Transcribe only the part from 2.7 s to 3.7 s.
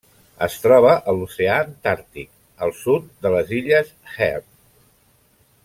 sud de les